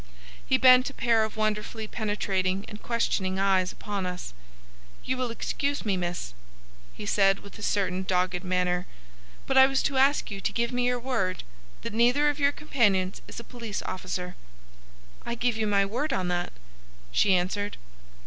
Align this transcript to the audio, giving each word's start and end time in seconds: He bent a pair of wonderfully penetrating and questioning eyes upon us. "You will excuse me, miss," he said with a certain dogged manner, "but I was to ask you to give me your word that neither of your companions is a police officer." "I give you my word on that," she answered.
He 0.43 0.57
bent 0.57 0.89
a 0.89 0.95
pair 0.95 1.23
of 1.23 1.37
wonderfully 1.37 1.87
penetrating 1.87 2.65
and 2.67 2.81
questioning 2.81 3.37
eyes 3.37 3.71
upon 3.71 4.07
us. 4.07 4.33
"You 5.03 5.15
will 5.15 5.29
excuse 5.29 5.85
me, 5.85 5.95
miss," 5.95 6.33
he 6.95 7.05
said 7.05 7.41
with 7.41 7.59
a 7.59 7.61
certain 7.61 8.01
dogged 8.01 8.43
manner, 8.43 8.87
"but 9.45 9.59
I 9.59 9.67
was 9.67 9.83
to 9.83 9.97
ask 9.99 10.31
you 10.31 10.41
to 10.41 10.51
give 10.51 10.71
me 10.71 10.87
your 10.87 10.97
word 10.99 11.43
that 11.83 11.93
neither 11.93 12.29
of 12.29 12.39
your 12.39 12.51
companions 12.51 13.21
is 13.27 13.39
a 13.39 13.43
police 13.43 13.83
officer." 13.83 14.35
"I 15.23 15.35
give 15.35 15.55
you 15.55 15.67
my 15.67 15.85
word 15.85 16.13
on 16.13 16.29
that," 16.29 16.51
she 17.11 17.35
answered. 17.35 17.77